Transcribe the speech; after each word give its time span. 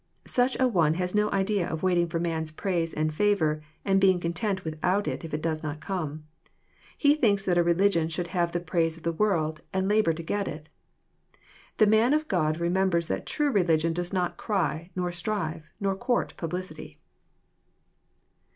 Such 0.25 0.55
an 0.59 0.73
one 0.73 0.95
has 0.95 1.13
no 1.13 1.29
idea 1.29 1.67
of 1.69 1.83
waiting 1.83 2.09
for 2.09 2.19
man*s 2.19 2.49
praise 2.51 2.91
and 2.91 3.13
favour, 3.13 3.61
and 3.85 4.01
being 4.01 4.19
content 4.19 4.63
without 4.65 5.07
it 5.07 5.23
if 5.23 5.31
it 5.31 5.43
does 5.43 5.61
not 5.61 5.79
come. 5.79 6.25
He 6.97 7.13
thinks 7.13 7.45
that 7.45 7.55
a 7.59 7.61
religion 7.61 8.09
should 8.09 8.29
have 8.29 8.51
the 8.51 8.59
praise 8.61 8.97
of 8.97 9.03
the 9.03 9.11
world, 9.11 9.61
and 9.71 9.87
labour 9.87 10.13
to 10.13 10.23
get 10.23 10.47
it. 10.47 10.69
The 11.77 11.85
man 11.85 12.15
of 12.15 12.27
God 12.27 12.59
remembers 12.59 13.09
that 13.09 13.27
true 13.27 13.51
religion 13.51 13.93
does 13.93 14.11
not 14.11 14.37
cry, 14.37 14.89
nor 14.95 15.11
strive," 15.11 15.71
nor 15.79 15.95
court 15.95 16.33
publicity. 16.35 16.97